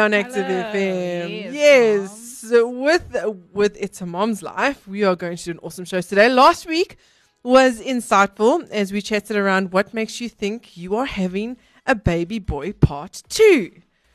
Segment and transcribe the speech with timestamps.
[0.00, 1.52] on Active Hello, FM.
[1.52, 3.16] yes, Yes, with
[3.52, 6.28] with It's a Mom's Life, we are going to do an awesome show today.
[6.28, 6.96] Last week
[7.42, 12.38] was insightful as we chatted around what makes you think you are having a baby
[12.38, 13.70] boy part two.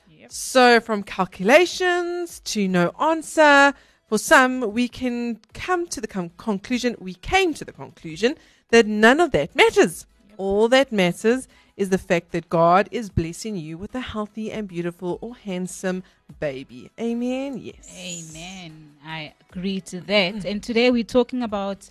[0.09, 0.31] Yep.
[0.31, 3.73] So, from calculations to no answer,
[4.07, 8.35] for some, we can come to the com- conclusion, we came to the conclusion
[8.69, 10.05] that none of that matters.
[10.37, 11.47] All that matters
[11.77, 16.03] is the fact that God is blessing you with a healthy and beautiful or handsome
[16.39, 16.89] baby.
[16.99, 17.57] Amen.
[17.57, 17.93] Yes.
[17.97, 18.93] Amen.
[19.05, 20.45] I agree to that.
[20.45, 21.89] And today we're talking about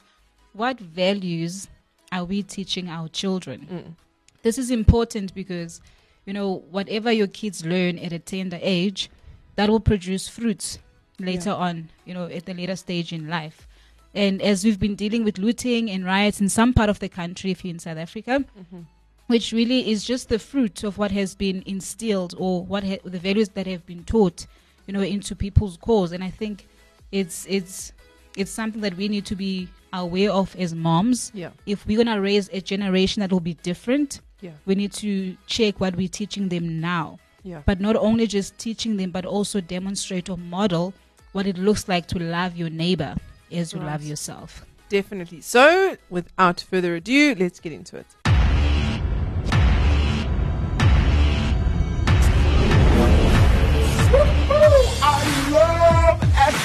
[0.53, 1.69] what values
[2.13, 3.69] are we teaching our children.
[3.71, 3.95] Mm.
[4.43, 5.81] This is important because,
[6.25, 9.11] you know, whatever your kids learn at a tender age,
[9.57, 10.79] that will produce fruits
[11.19, 13.69] later on, you know, at the later stage in life.
[14.15, 17.51] And as we've been dealing with looting and riots in some part of the country,
[17.51, 18.83] if you're in South Africa, mm-hmm.
[19.27, 23.19] Which really is just the fruit of what has been instilled or what ha- the
[23.19, 24.47] values that have been taught,
[24.87, 26.13] you know, into people's cause.
[26.13, 26.67] And I think
[27.13, 27.93] it's it's
[28.37, 31.31] it's something that we need to be aware of as moms.
[31.35, 31.51] Yeah.
[31.67, 34.51] If we're gonna raise a generation that will be different, Yeah.
[34.67, 37.19] we need to check what we're teaching them now.
[37.45, 37.63] Yeah.
[37.65, 40.93] But not only just teaching them, but also demonstrate or model
[41.33, 43.17] what it looks like to love your neighbor
[43.53, 44.65] as you love yourself.
[44.89, 45.41] Definitely.
[45.43, 48.07] So, without further ado, let's get into it.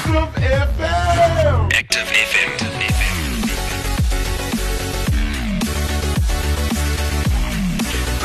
[0.10, 1.70] Active FM.
[1.72, 3.10] Active FM.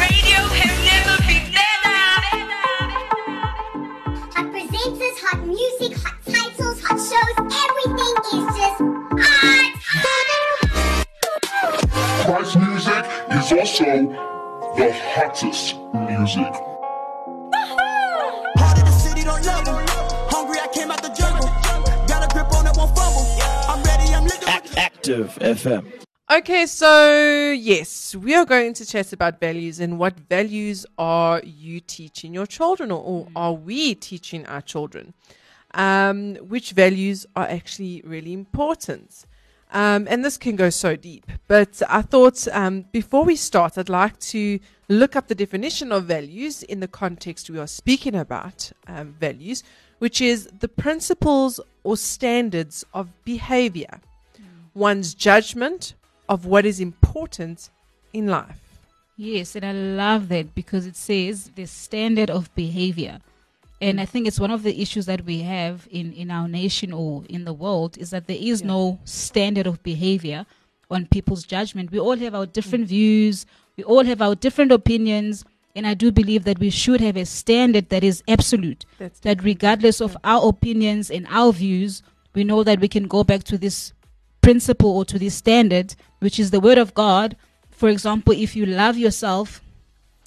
[0.00, 2.00] Radio has never been better.
[4.32, 8.80] Hot presenters, hot music, hot titles, hot shows, everything is just
[9.20, 9.72] hot.
[12.24, 13.92] Christ music is also
[14.78, 16.73] the hottest music.
[24.84, 25.82] Active FM.
[26.30, 31.80] Okay, so yes, we are going to chat about values and what values are you
[31.80, 35.14] teaching your children or, or are we teaching our children?
[35.72, 39.24] Um, which values are actually really important?
[39.72, 41.32] Um, and this can go so deep.
[41.48, 46.04] But I thought um, before we start, I'd like to look up the definition of
[46.04, 49.64] values in the context we are speaking about um, values,
[49.98, 54.02] which is the principles or standards of behavior
[54.74, 55.94] one's judgment
[56.28, 57.70] of what is important
[58.12, 58.60] in life.
[59.16, 63.20] Yes, and I love that because it says the standard of behavior.
[63.80, 66.92] And I think it's one of the issues that we have in, in our nation
[66.92, 70.46] or in the world is that there is no standard of behavior
[70.90, 71.92] on people's judgment.
[71.92, 72.88] We all have our different mm.
[72.88, 73.46] views,
[73.76, 75.44] we all have our different opinions,
[75.76, 78.84] and I do believe that we should have a standard that is absolute.
[78.98, 82.02] That's that regardless of our opinions and our views,
[82.34, 83.92] we know that we can go back to this
[84.44, 87.36] principle or to this standard, which is the word of God.
[87.70, 89.60] For example, if you love yourself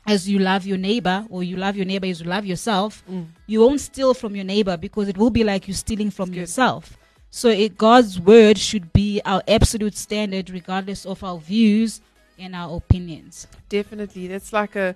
[0.07, 3.27] as you love your neighbor, or you love your neighbor as you love yourself, mm.
[3.45, 6.97] you won't steal from your neighbor because it will be like you're stealing from yourself.
[7.29, 12.01] So it, God's word should be our absolute standard, regardless of our views
[12.39, 13.47] and our opinions.
[13.67, 14.27] Definitely.
[14.27, 14.95] That's like a,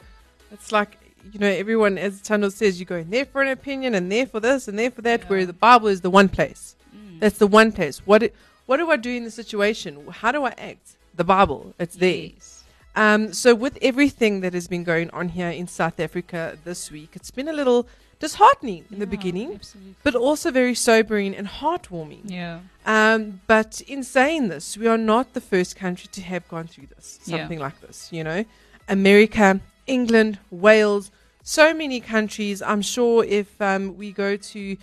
[0.49, 0.97] it's like,
[1.33, 4.25] you know, everyone, as Channel says, you go in there for an opinion and there
[4.25, 6.77] for this and there for that, where the Bible is the one place.
[6.95, 7.19] Mm.
[7.19, 7.99] That's the one place.
[8.07, 8.35] What, it,
[8.71, 10.07] what do I do in the situation?
[10.21, 10.95] How do I act?
[11.13, 11.73] The Bible.
[11.77, 12.27] It's there.
[12.37, 12.63] Yes.
[12.95, 17.09] Um, so, with everything that has been going on here in South Africa this week,
[17.13, 17.85] it's been a little
[18.19, 19.95] disheartening in the Yeah, beginning, absolutely.
[20.03, 22.21] but also very sobering and heartwarming.
[22.23, 22.59] Yeah.
[22.85, 26.87] Um, but in saying this, we are not the first country to have gone through
[26.95, 27.39] this, Yeah.
[27.39, 28.07] something like this.
[28.09, 28.45] You know,
[28.87, 31.11] America, England, Wales,
[31.43, 32.61] so many countries.
[32.61, 34.77] I'm sure if um, we go to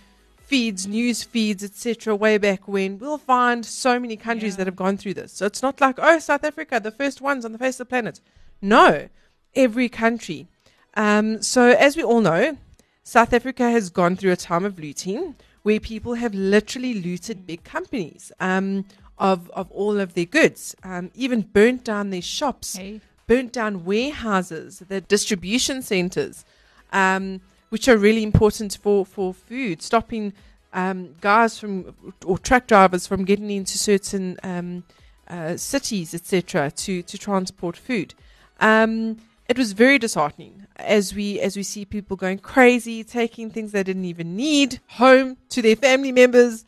[0.49, 4.57] feeds, news feeds, etc., way back when, we'll find so many countries Yeah.
[4.57, 5.31] that have gone through this.
[5.31, 7.89] So it's not like, oh, South Africa, the first ones on the face of the
[7.89, 8.19] planet.
[8.61, 9.07] No,
[9.55, 10.47] every country.
[10.95, 12.57] Um, so as we all know,
[13.03, 17.63] South Africa has gone through a time of looting where people have literally looted big
[17.63, 18.85] companies um,
[19.17, 23.01] of, of all of their goods, um, even burnt down their shops, Hey.
[23.27, 26.43] burnt down warehouses, their distribution centers,
[26.91, 30.33] um, which are really important for, for food, stopping
[30.73, 31.95] um, guys from
[32.25, 34.83] or truck drivers from getting into certain um,
[35.27, 38.13] uh, cities, etc., to to transport food.
[38.59, 39.17] Um,
[39.47, 43.83] it was very disheartening as we as we see people going crazy, taking things they
[43.83, 46.65] didn't even need home to their family members.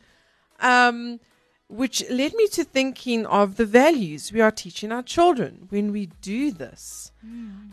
[0.60, 1.20] Um,
[1.72, 6.06] which led me to thinking of the values we are teaching our children when we
[6.20, 7.12] do this.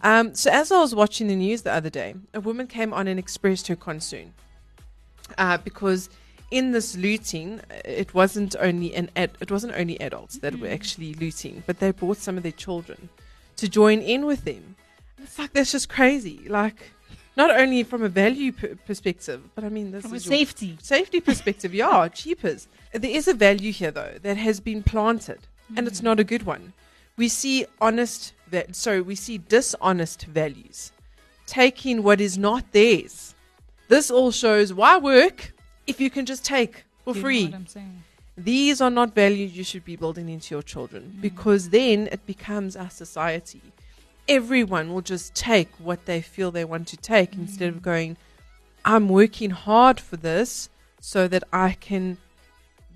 [0.03, 3.07] Um, so, as I was watching the news the other day, a woman came on
[3.07, 4.33] and expressed her concern
[5.37, 6.09] uh, because
[6.49, 10.69] in this looting, uh, it wasn't only an ad- it wasn't only adults that were
[10.69, 13.09] actually looting, but they brought some of their children
[13.57, 14.75] to join in with them.
[15.17, 16.45] And it's like that's just crazy.
[16.47, 16.93] Like,
[17.35, 20.35] not only from a value p- perspective, but I mean, this From a is your-
[20.35, 20.77] safety.
[20.81, 22.67] safety perspective, yeah, cheapers.
[22.93, 25.39] There is a value here though that has been planted,
[25.75, 26.05] and it's mm.
[26.05, 26.73] not a good one.
[27.17, 30.91] We see honest, va- sorry, we see dishonest values,
[31.45, 33.35] taking what is not theirs.
[33.87, 35.53] This all shows why work
[35.87, 37.45] if you can just take for You free.
[37.45, 38.03] what I'm saying?
[38.37, 41.21] These are not values you should be building into your children mm.
[41.21, 43.61] because then it becomes our society.
[44.29, 48.15] Everyone will just take what they feel they want to take instead of going,
[48.85, 50.69] I'm working hard for this
[51.01, 52.17] so that I can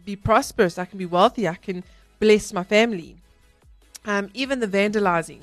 [0.06, 1.83] be prosperous, I can be wealthy, I can
[2.19, 3.18] bless my family.
[4.06, 5.39] Um, even the vandalizing,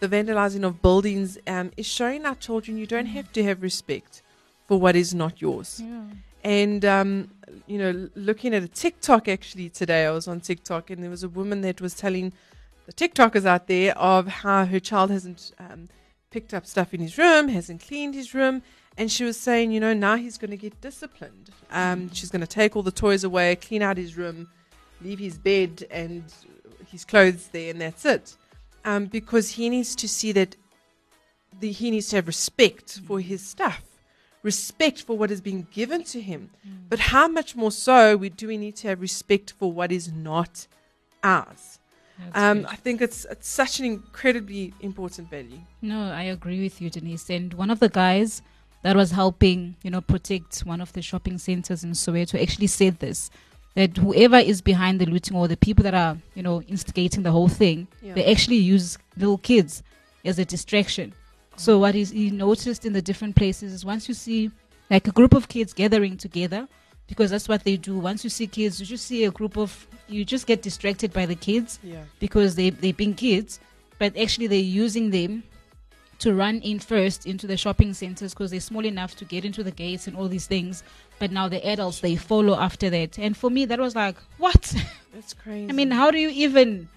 [0.00, 4.22] the vandalizing of buildings um, is showing our children you don't have to have respect
[4.68, 5.80] for what is not yours.
[5.82, 6.02] Yeah.
[6.44, 7.30] And um,
[7.66, 11.22] you know, looking at a TikTok actually today, I was on TikTok and there was
[11.22, 12.32] a woman that was telling
[12.90, 15.88] the TikTokers out there of how her child hasn't um,
[16.30, 18.62] picked up stuff in his room, hasn't cleaned his room,
[18.96, 21.50] and she was saying, you know, now he's going to get disciplined.
[21.70, 24.48] Um, she's going to take all the toys away, clean out his room,
[25.00, 26.24] leave his bed and
[26.88, 28.36] his clothes there, and that's it.
[28.84, 30.56] Um, because he needs to see that
[31.60, 33.84] the, he needs to have respect for his stuff,
[34.42, 36.50] respect for what has been given to him.
[36.88, 40.10] But how much more so we, do we need to have respect for what is
[40.10, 40.66] not
[41.22, 41.79] ours?
[42.34, 42.66] Um.
[42.68, 45.60] I think it's, it's such an incredibly important value.
[45.82, 47.28] No, I agree with you, Denise.
[47.30, 48.42] And one of the guys
[48.82, 52.98] that was helping, you know, protect one of the shopping centers in Soweto actually said
[53.00, 53.30] this
[53.76, 57.30] that whoever is behind the looting or the people that are, you know, instigating the
[57.30, 58.14] whole thing, Yeah.
[58.14, 59.84] they actually use little kids
[60.24, 61.12] as a distraction.
[61.56, 64.50] So what is he noticed in the different places is once you see
[64.90, 66.66] like a group of kids gathering together,
[67.10, 67.98] because that's what they do.
[67.98, 71.26] Once you see kids, you just see a group of you just get distracted by
[71.26, 72.04] the kids Yeah.
[72.20, 73.60] because they they being kids,
[73.98, 75.42] but actually they're using them
[76.20, 79.62] to run in first into the shopping centers because they're small enough to get into
[79.62, 80.82] the gates and all these things.
[81.18, 84.74] But now the adults they follow after that, and for me that was like what?
[85.14, 85.68] That's crazy.
[85.68, 86.88] I mean, how do you even?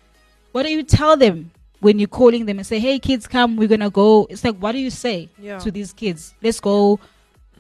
[0.54, 3.68] What do you tell them when you're calling them and say, "Hey kids, come, we're
[3.68, 4.28] gonna go"?
[4.30, 5.58] It's like, what do you say Yeah.
[5.60, 6.34] to these kids?
[6.42, 7.00] Let's go.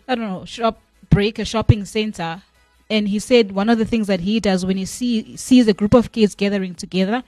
[0.07, 0.79] I don't know, shop,
[1.13, 2.41] break a shopping center.
[2.89, 5.73] And he said one of the things that he does when he see, sees a
[5.73, 7.23] group of kids gathering together,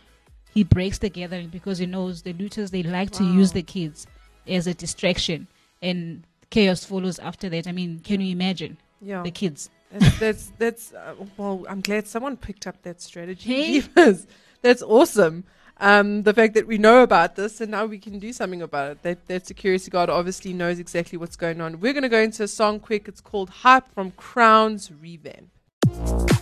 [0.53, 4.07] he breaks the gathering because he knows the looters they like to use the kids
[4.47, 5.47] as a distraction,
[5.81, 7.67] and chaos follows after that.
[7.67, 9.23] I mean, can you imagine yeah.
[9.23, 9.69] the kids?
[9.91, 11.65] That's that's, that's uh, well.
[11.67, 13.81] I'm glad someone picked up that strategy.
[13.95, 14.13] Hey.
[14.61, 15.43] That's awesome.
[15.77, 18.91] Um, the fact that we know about this and now we can do something about
[18.91, 19.03] it.
[19.03, 21.79] That that security guard obviously knows exactly what's going on.
[21.81, 23.07] We're gonna go into a song quick.
[23.07, 26.34] It's called "Hype" from Crown's Revamp.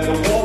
[0.00, 0.37] Than the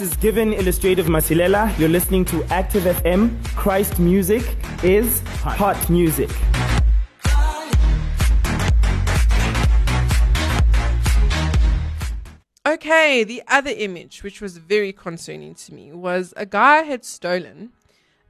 [0.00, 1.78] Is Given Illustrative Masilela.
[1.78, 3.44] You're listening to Active FM.
[3.54, 6.30] Christ music is hot music.
[12.66, 17.72] Okay, the other image, which was very concerning to me, was a guy had stolen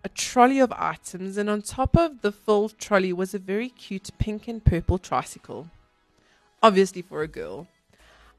[0.02, 4.10] a trolley of items, and on top of the full trolley was a very cute
[4.18, 5.68] pink and purple tricycle.
[6.62, 7.68] Obviously, for a girl.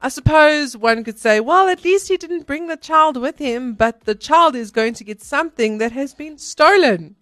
[0.04, 3.74] I suppose one could say, well, at least he didn't bring the child with him,
[3.74, 7.14] but the child is going to get something that has been stolen.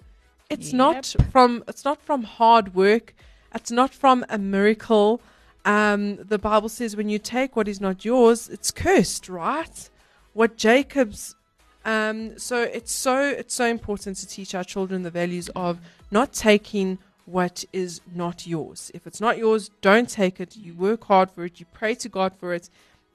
[0.48, 3.14] It's not from it's not from hard work.
[3.54, 5.20] It's not from a miracle.
[5.64, 9.90] Um, the Bible says when you take what is not yours, it's cursed, right?
[10.32, 11.36] What Jacob's
[11.84, 15.78] um, so it's so it's so important to teach our children the values of
[16.10, 16.98] not taking
[17.30, 18.90] what is not yours.
[18.94, 20.56] If it's not yours, don't take it.
[20.56, 21.60] You work hard for it.
[21.60, 22.68] You pray to God for it.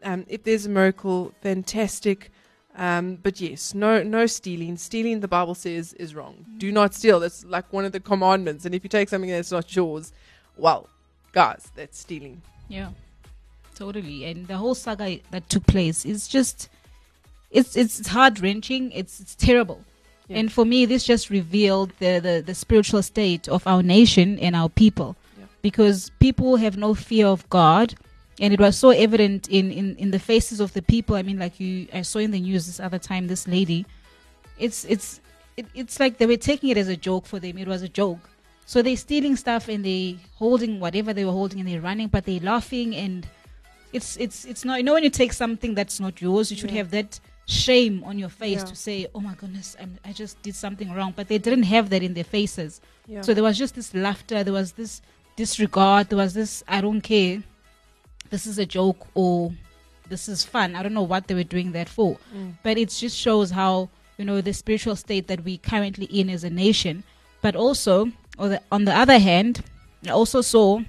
[0.03, 2.31] Um, if there's a miracle, fantastic.
[2.77, 4.77] Um, but yes, no, no stealing.
[4.77, 6.45] Stealing, the Bible says, is wrong.
[6.57, 7.19] Do not steal.
[7.19, 8.65] That's like one of the commandments.
[8.65, 10.13] And if you take something that's not yours,
[10.57, 10.89] well,
[11.31, 12.41] guys, that's stealing.
[12.67, 12.89] Yeah,
[13.75, 14.25] totally.
[14.25, 16.69] And the whole saga that took place is just,
[17.51, 18.91] it's it's heart wrenching.
[18.91, 19.79] It's it's terrible.
[20.27, 20.37] Yeah.
[20.39, 24.55] And for me, this just revealed the, the, the spiritual state of our nation and
[24.55, 25.15] our people.
[25.37, 25.45] Yeah.
[25.61, 27.95] Because people have no fear of God.
[28.39, 31.15] And it was so evident in, in, in the faces of the people.
[31.15, 33.85] I mean, like you, I saw in the news this other time, this lady,
[34.59, 35.21] it's, it's,
[35.55, 37.57] it, it's like they were taking it as a joke for them.
[37.57, 38.19] It was a joke.
[38.65, 42.25] So they're stealing stuff and they holding whatever they were holding and they're running, but
[42.25, 43.25] they're laughing and
[43.93, 46.71] it's, it's, it's not, you know, when you take something that's not yours, you should
[46.71, 46.77] Yeah.
[46.77, 48.65] have that shame on your face Yeah.
[48.65, 51.89] to say, "Oh my goodness, I'm, I just did something wrong," but they didn't have
[51.91, 52.81] that in their faces.
[53.07, 53.21] Yeah.
[53.21, 55.01] So there was just this laughter, there was this
[55.35, 57.43] disregard, there was this "I don't care,"
[58.29, 59.53] this is a joke or
[60.09, 60.75] this is fun.
[60.75, 62.53] I don't know what they were doing that for, mm.
[62.63, 66.43] but it just shows how you know the spiritual state that we currently in as
[66.43, 67.03] a nation.
[67.41, 69.63] But also, or the, on the other hand,
[70.07, 70.85] I also saw you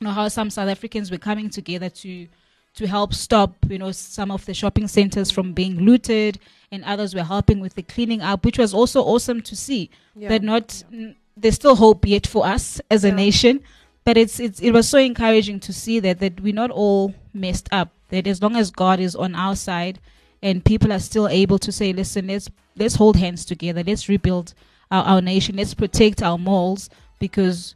[0.00, 2.28] know how some South Africans were coming together to
[2.74, 6.38] to help stop you know some of the shopping centers from being looted
[6.70, 9.90] and others were helping with the cleaning up which was also awesome to see.
[10.14, 10.28] Yeah.
[10.28, 13.60] but not n- there's still hope yet for us as a nation
[14.04, 17.68] but it's, it's it was so encouraging to see that that we're not all messed
[17.72, 19.98] up that as long as god is on our side
[20.42, 24.54] and people are still able to say listen let's let's hold hands together let's rebuild
[24.90, 27.74] our, our nation let's protect our malls because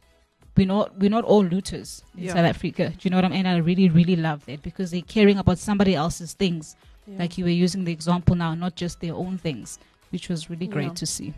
[0.55, 2.33] we're not we're not all looters in Yeah.
[2.33, 2.89] South Africa.
[2.89, 3.45] Do you know what I mean?
[3.45, 6.75] And I really really love that because they're caring about somebody else's things.
[7.07, 7.19] Yeah.
[7.19, 9.79] Like you were using the example now, not just their own things,
[10.11, 10.93] which was really great Yeah.
[10.93, 11.33] to see.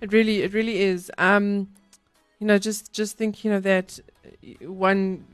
[0.00, 1.10] It really, it really is.
[1.16, 1.68] Um,
[2.40, 5.24] you know, just just thinking of that, uh, one.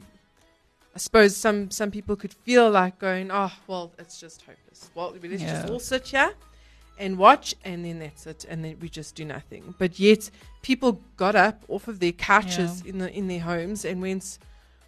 [0.95, 4.91] I suppose some some people could feel like going, oh well, it's just hopeless.
[4.95, 6.33] Well, let's just all sit here
[6.99, 9.75] and watch, and then that's it, and then we just do nothing.
[9.79, 10.31] But yet,
[10.63, 14.39] people got up off of their couches in the in their homes and went.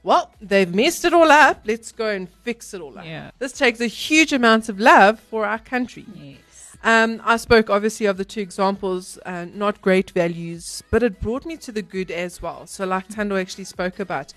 [0.02, 1.62] Well, they've messed it all up.
[1.64, 3.06] Let's go and fix it all up.
[3.06, 3.30] Yeah.
[3.38, 6.04] This takes a huge amount of love for our country.
[6.14, 6.76] Yes.
[6.84, 11.46] Um, I spoke obviously of the two examples, uh, not great values, but it brought
[11.46, 12.66] me to the good as well.
[12.66, 14.34] So, like Tando actually spoke about,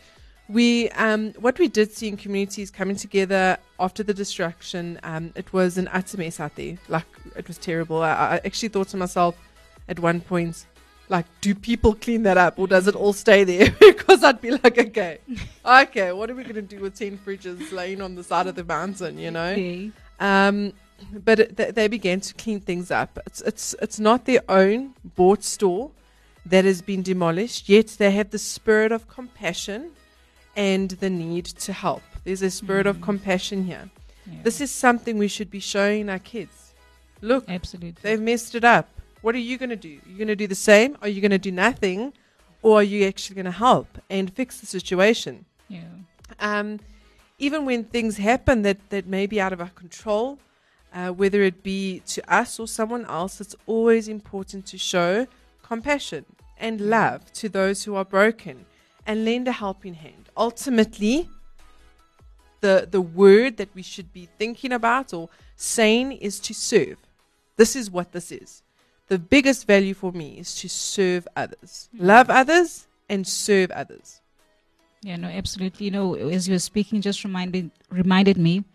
[0.50, 5.51] we um, what we did see in communities coming together after the destruction, um, it
[5.51, 6.77] was an utter mess out there.
[6.88, 8.01] Like it was terrible.
[8.01, 9.36] I, I actually thought to myself
[9.89, 10.66] at one point,
[11.10, 13.72] like, do people clean that up or does it all stay there?
[13.80, 15.20] because I'd be like, okay,
[15.66, 18.63] okay, what are we gonna do with ten fridges laying on the side of the
[18.63, 19.18] mountain?
[19.18, 19.51] You know.
[19.51, 19.92] Okay.
[20.20, 20.74] Um,
[21.24, 23.20] but it, th- they began to clean things up.
[23.25, 25.92] It's it's it's not their own bought store
[26.46, 27.68] that has been demolished.
[27.68, 29.92] Yet they have the spirit of compassion
[30.58, 32.02] and the need to help.
[32.26, 33.90] There's a spirit of compassion here.
[34.26, 34.40] Yeah.
[34.44, 36.74] This is something we should be showing our kids.
[37.22, 38.02] Look, Absolutely.
[38.02, 38.90] they've messed it up.
[39.22, 40.00] What are you going to do?
[40.06, 40.98] You're going to do the same?
[41.02, 42.12] Are you going to do nothing?
[42.62, 45.46] Or are you actually going to help and fix the situation?
[45.70, 45.82] yeah.
[46.40, 46.80] um,
[47.40, 50.40] even when things happen that, that may be out of our control,
[50.94, 55.28] uh, whether it be to us or someone else, it's always important to show
[55.62, 56.26] compassion
[56.58, 58.66] and love to those who are broken
[59.06, 60.26] and lend a helping hand.
[60.38, 61.29] Ultimately,
[62.62, 66.98] the, the word that we should be thinking about or saying is to serve.
[67.56, 68.63] This is what this is.
[69.08, 74.22] The biggest value for me is to serve others, love others, and serve others.
[75.01, 75.86] Yeah, no, absolutely.
[75.86, 78.65] You know, as you were speaking, just reminded reminded me,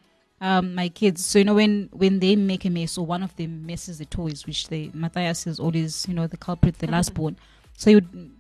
[0.41, 1.25] um, my kids.
[1.25, 4.07] So you know, when when they make a mess, or one of them messes the
[4.07, 7.37] toys, which they Matthias is always, you know, the culprit, the last born.
[7.77, 8.31] So you would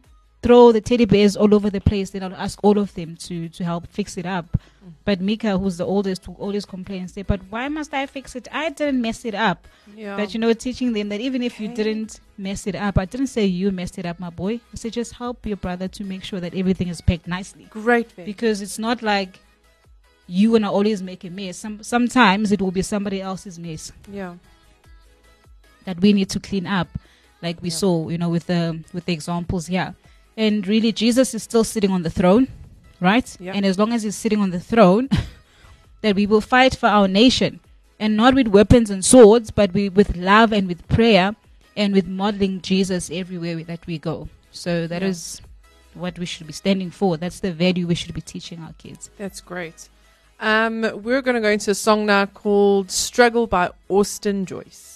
[0.43, 3.49] throw the teddy bears all over the place, then I'll ask all of them to
[3.49, 4.47] to help fix it up.
[4.85, 4.93] Mm.
[5.05, 8.35] But Mika, who's the oldest, will always complain and say, "But why must I fix
[8.35, 8.49] it?
[8.51, 10.17] I didn't mess it up." Yeah.
[10.17, 13.29] But you know, teaching them that even if you didn't mess it up, I didn't
[13.29, 14.55] say you messed it up, my boy.
[14.73, 18.11] I said just help your brother to make sure that everything is packed nicely Great
[18.13, 18.27] value.
[18.33, 19.39] because it's not like
[20.27, 21.57] you gonna always make a mess.
[21.59, 24.35] Some sometimes it will be somebody else's mess yeah.
[25.85, 26.89] that we need to clean up,
[27.43, 27.77] like we Yeah.
[27.77, 29.95] saw, you know, with the with the examples here.
[30.37, 32.49] And really, Jesus is still sitting on the throne,
[33.01, 33.37] right?
[33.39, 33.53] Yeah.
[33.55, 35.09] And as long as he's sitting on the throne,
[36.03, 37.61] that we will fight for our nation,
[38.01, 41.37] and not with weapons and swords, but we, with love and with prayer,
[41.77, 44.29] and with modeling Jesus everywhere that we go.
[44.51, 46.01] So that is Yeah.
[46.03, 47.17] what we should be standing for.
[47.17, 49.11] That's the value we should be teaching our kids.
[49.19, 49.89] That's great.
[50.41, 54.92] Um, we're going to go into a song now called Struggle by Austin Joyce.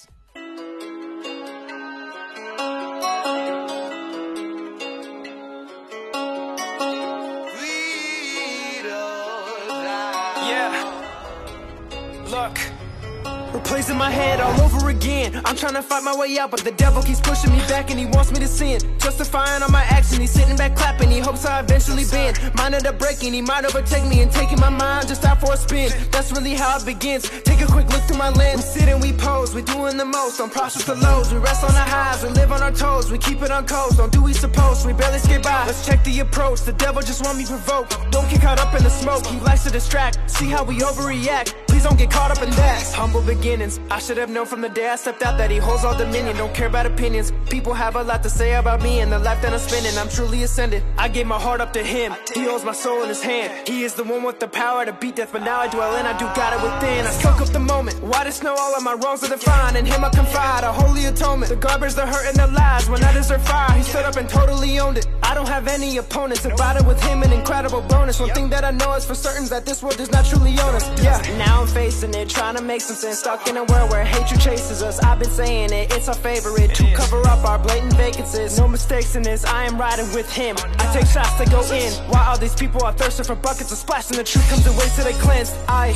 [15.26, 15.42] Again.
[15.44, 17.98] I'm trying to fight my way out, but the devil keeps pushing me back and
[17.98, 18.80] he wants me to sin.
[18.98, 21.10] Justifying all my action, he's sitting back clapping.
[21.10, 22.38] He hopes I eventually bend.
[22.56, 25.52] Mind end up breaking, he might overtake me and taking my mind just out for
[25.52, 25.90] a spin.
[26.10, 27.28] That's really how it begins.
[27.42, 28.56] Take a quick look through my lens.
[28.56, 30.38] We sit and we pose, we doing the most.
[30.38, 33.10] Don't process the lows, we rest on our highs, we live on our toes.
[33.10, 35.64] We keep it on coast, don't do we supposed, we barely skate by.
[35.66, 37.96] Let's check the approach, the devil just want me provoked.
[38.10, 40.18] Don't get caught up in the smoke, he likes to distract.
[40.30, 41.54] See how we overreact.
[41.68, 42.92] Please don't get caught up in that.
[42.94, 43.80] Humble beginnings.
[43.90, 46.36] I should have known from the day I stepped out that he holds all dominion.
[46.36, 47.32] Don't care about opinions.
[47.50, 49.96] People have a lot to say about me and the life that I'm spending.
[49.98, 50.82] I'm truly ascended.
[50.98, 52.14] I gave my heart up to him.
[52.34, 53.68] He holds my soul in his hand.
[53.68, 56.06] He is the one with the power to beat death, but now I dwell in.
[56.06, 57.06] I do got it within.
[57.06, 58.02] I soak up the moment.
[58.02, 59.76] Why as snow, all of my wrongs are defined.
[59.76, 60.64] In him I confide.
[60.64, 61.50] A holy atonement.
[61.50, 62.88] The garbage, the hurt, and the lies.
[62.88, 65.06] When I deserve fire, he stood up and totally owned it.
[65.22, 66.44] I don't have any opponents.
[66.44, 68.20] Abiding with him, an incredible bonus.
[68.20, 70.52] One thing that I know is for certain is that this world does not truly
[70.60, 70.86] own us.
[71.02, 71.20] Yeah.
[71.38, 73.18] Now I'm facing it, trying to make some sense.
[73.20, 75.02] Stuck in a world where hatred chases us.
[75.06, 78.58] I've been saying it, it's our favorite to cover up our blatant vacancies.
[78.58, 80.56] No mistakes in this, I am riding with him.
[80.58, 81.92] I take shots to go in.
[82.10, 84.76] While all these people are thirsting for buckets of splash, and the truth comes in
[84.76, 85.54] ways till they cleanse.
[85.68, 85.94] I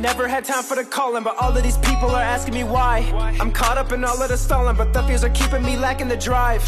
[0.00, 3.00] never had time for the calling, but all of these people are asking me why.
[3.38, 6.08] I'm caught up in all of the stalling, but the fears are keeping me lacking
[6.08, 6.64] the drive.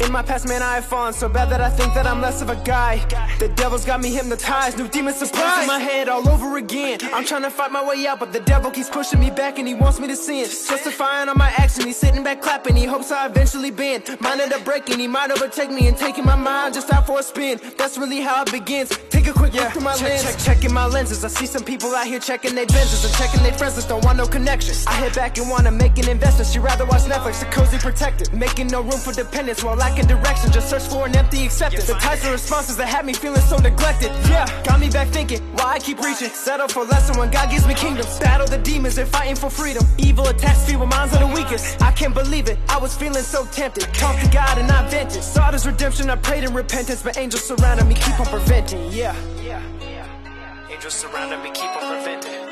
[0.00, 2.42] In my past, man, I have fallen so bad that I think that I'm less
[2.42, 2.98] of a guy.
[3.38, 6.98] The devil's got me hypnotized, new demon surprise in my head all over again.
[7.14, 9.66] I'm trying to fight my way out, but the devil keeps pushing me back and
[9.66, 10.44] he wants me to sin.
[10.44, 12.74] Justifying all my action, he's sitting back clapping.
[12.74, 14.02] He hopes I eventually bend.
[14.20, 17.20] Mind end up breaking, he might overtake me and taking my mind just out for
[17.20, 17.60] a spin.
[17.78, 18.90] That's really how it begins.
[19.10, 20.24] Take a quick look through my lens.
[20.24, 21.24] Check, checking my lenses.
[21.24, 24.04] I see some people out here checking their Benzes and checking their friends that don't
[24.04, 24.84] want no connections.
[24.86, 26.50] I head back and wanna make an investment.
[26.50, 28.32] She rather watch Netflix, a cozy protected.
[28.32, 30.50] Making no room for dependence while lacking direction.
[30.50, 31.86] Just search for an empty acceptance.
[31.86, 34.10] The types of responses that had me feeling so neglected.
[34.28, 36.30] Yeah, got me back thinking why I keep reaching.
[36.30, 38.18] Settle for less than when God gives me kingdoms.
[38.18, 39.86] Battle the demons and fighting for freedom.
[39.98, 41.80] Evil attacks feeble minds are the weakest.
[41.82, 42.58] I can't believe it.
[42.68, 43.84] I was feeling so tempted.
[43.94, 45.22] Talk to God and I vented.
[45.22, 46.10] Saw this redemption.
[46.10, 48.92] I prayed in repentance, but angels surrounded me, keep on preventing.
[48.92, 49.14] Yeah.
[49.42, 50.70] Yeah, yeah.
[50.70, 52.50] Angels surrounding me, keep on preventing.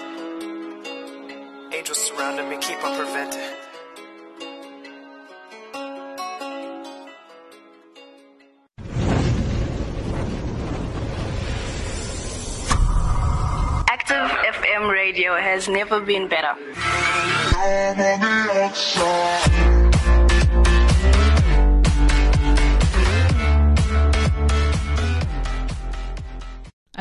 [1.73, 3.43] Angels surrounding me, keep on preventing.
[13.91, 16.55] Active FM radio has never been better.
[17.61, 18.73] I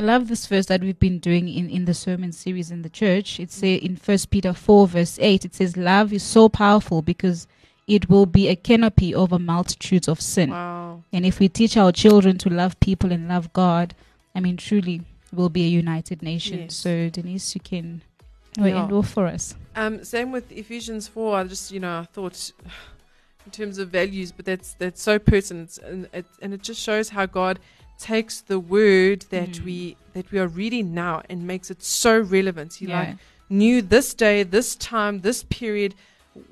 [0.02, 3.40] love this verse that we've been doing in, in the sermon series in the church.
[3.40, 5.46] It say in First Peter four verse eight.
[5.46, 7.46] It says, "Love is so powerful because
[7.86, 11.04] it will be a canopy over multitudes of sin." Wow.
[11.14, 13.94] And if we teach our children to love people and love God,
[14.34, 16.62] I mean, truly, we'll be a united nation.
[16.62, 16.76] Yes.
[16.76, 18.02] So, Denise, you can
[18.58, 18.88] well, Yeah.
[18.88, 19.56] end for us.
[19.76, 21.38] Um, same with Ephesians four.
[21.38, 22.52] I just you know I thought
[23.46, 27.10] in terms of values, but that's that's so pertinent, and it and it just shows
[27.10, 27.60] how God
[28.00, 29.64] takes the word that Mm.
[29.66, 32.76] we that we are reading now and makes it so relevant.
[32.76, 33.00] He Yeah.
[33.00, 33.18] like
[33.50, 35.96] knew this day, this time, this period,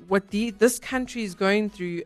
[0.08, 2.02] what the this country is going through.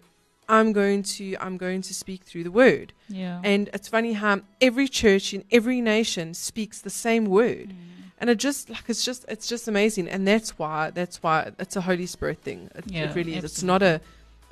[0.48, 2.92] I'm going to I'm going to speak through the word.
[3.08, 3.40] Yeah.
[3.44, 7.68] And it's funny how every church in every nation speaks the same word.
[7.68, 7.76] Mm.
[8.20, 10.08] And it just like it's just it's just amazing.
[10.08, 12.70] And that's why that's why it's a Holy Spirit thing.
[12.74, 13.44] It, Yeah, it really is.
[13.44, 14.00] It's not a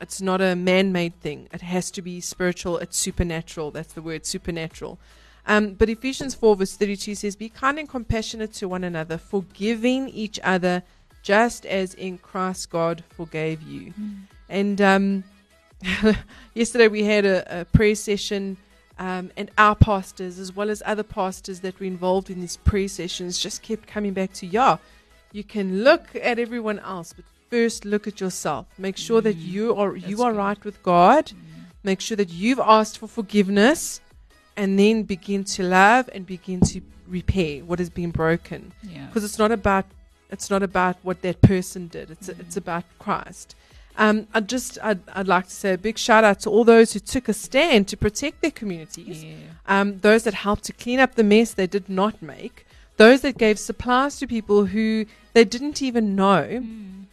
[0.00, 1.48] it's not a man made thing.
[1.52, 3.70] It has to be spiritual, it's supernatural.
[3.70, 4.98] That's the word supernatural.
[5.46, 10.08] Um, but Ephesians 4, verse 32 says, Be kind and compassionate to one another, forgiving
[10.10, 10.82] each other,
[11.22, 13.92] just as in Christ God forgave you.
[13.98, 14.16] Mm.
[14.50, 15.24] And um,
[16.54, 18.58] yesterday we had a, a prayer session
[18.98, 22.88] um, and our pastors, as well as other pastors that were involved in these prayer
[22.88, 24.78] sessions, just kept coming back to, yeah,
[25.32, 28.66] you can look at everyone else, but first look at yourself.
[28.78, 29.48] Make sure that mm-hmm.
[29.48, 31.26] you are you are right with God.
[31.26, 31.60] Mm-hmm.
[31.84, 34.00] Make sure that you've asked for forgiveness,
[34.56, 38.72] and then begin to love and begin to repair what has been broken.
[38.82, 39.06] Yeah.
[39.06, 39.86] Because it's not about
[40.30, 42.10] it's not about what that person did.
[42.10, 42.58] It's it's mm-hmm.
[42.58, 43.54] about Christ.
[43.98, 46.92] Um, I just I'd, I'd like to say a big shout out to all those
[46.92, 49.24] who took a stand to protect their communities.
[49.24, 49.34] Yeah.
[49.66, 52.64] Um, those that helped to clean up the mess they did not make.
[52.96, 56.46] Those that gave supplies to people who they didn't even know.
[56.62, 57.04] Mm.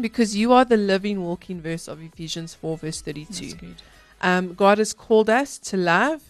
[0.00, 3.32] Because you are the living, walking verse of Ephesians 4, verse 32.
[3.32, 3.82] That's good.
[4.22, 6.22] Um, God has called us to love,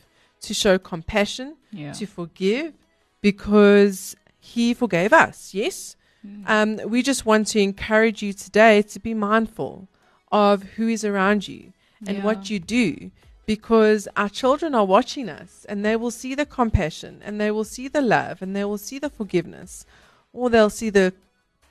[0.43, 1.93] to show compassion, Yeah.
[1.93, 2.73] to forgive,
[3.21, 5.55] because He forgave us.
[5.55, 5.95] Yes?
[6.27, 6.49] Mm.
[6.83, 9.89] Um, we just want to encourage you today to be mindful
[10.31, 11.73] of who is around you
[12.07, 12.25] and Yeah.
[12.25, 13.11] what you do,
[13.47, 17.65] because our children are watching us and they will see the compassion and they will
[17.65, 19.85] see the love and they will see the forgiveness,
[20.33, 21.13] or they'll see the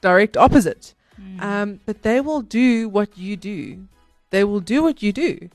[0.02, 0.94] direct opposite.
[1.20, 1.42] Mm.
[1.42, 3.88] Um, but they will do what you do.
[4.30, 5.50] They will do what you do.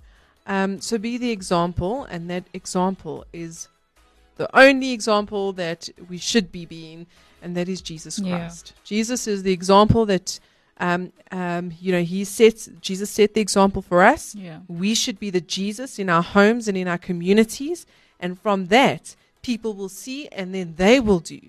[0.46, 3.68] Um, so be the example, and that example is
[4.36, 7.06] the only example that we should be being,
[7.42, 8.38] and that is Jesus Yeah.
[8.38, 8.74] Christ.
[8.84, 10.38] Jesus is the example that,
[10.78, 12.68] um, um, you know, he sets.
[12.80, 14.34] Jesus set the example for us.
[14.34, 14.60] Yeah.
[14.68, 17.86] We should be the Jesus in our homes and in our communities,
[18.18, 21.40] and from that, people will see, and then they will do,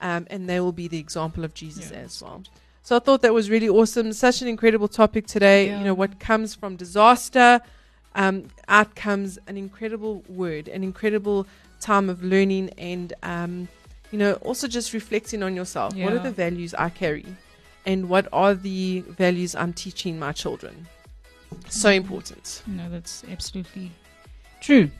[0.00, 2.42] um, and they will be the example of Jesus Yeah, as well.
[2.82, 4.12] So I thought that was really awesome.
[4.12, 5.66] Such an incredible topic today.
[5.66, 5.78] Yeah.
[5.78, 7.60] You know, what comes from disaster,
[8.16, 11.46] um, out comes an incredible word, an incredible
[11.80, 13.68] time of learning, and um,
[14.10, 15.94] you know, also just reflecting on yourself.
[15.94, 17.24] What are the values I carry,
[17.86, 20.86] and what are the values I'm teaching my children?
[21.68, 21.96] So mm.
[21.96, 22.62] important.
[22.66, 23.90] No, that's absolutely
[24.60, 24.90] true.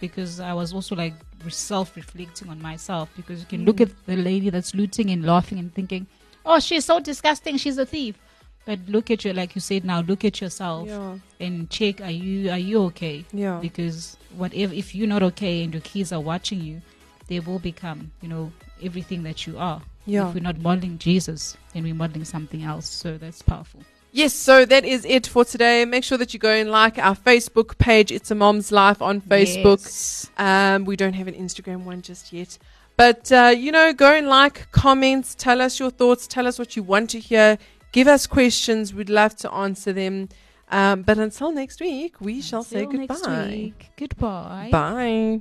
[0.00, 1.14] Because I was also like
[1.48, 3.10] self reflecting on myself.
[3.16, 3.82] Because you can look mm.
[3.82, 6.06] at the lady that's looting and laughing and thinking,
[6.46, 8.16] oh, she's so disgusting, she's a thief.
[8.64, 12.10] But look at you, like you said now, look at yourself Yeah, and check, are
[12.10, 13.24] you are you okay?
[13.32, 16.82] yeah, Because whatever, if you're not okay and your kids are watching you,
[17.28, 19.80] they will become, you know, everything that you are.
[20.08, 20.28] Yeah.
[20.28, 22.88] If we're not modeling Jesus, then we're modeling something else.
[22.88, 23.80] So that's powerful.
[24.10, 25.84] Yes, so that is it for today.
[25.84, 28.10] Make sure that you go and like our Facebook page.
[28.10, 29.82] It's a mom's life on Facebook.
[29.84, 30.30] Yes.
[30.38, 32.58] Um, we don't have an Instagram one just yet.
[32.96, 36.74] But, uh, you know, go and like, comments, tell us your thoughts, tell us what
[36.74, 37.58] you want to hear,
[37.92, 38.92] give us questions.
[38.92, 40.30] We'd love to answer them.
[40.70, 43.46] Um, but until next week, we shall say Until next goodbye.
[43.48, 43.90] week.
[43.96, 44.68] Goodbye.
[44.72, 45.40] Bye.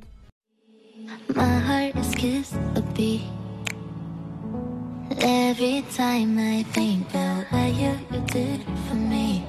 [1.34, 3.22] My heart is kissed a beat.
[5.10, 9.46] Every time I think about what you, did for me.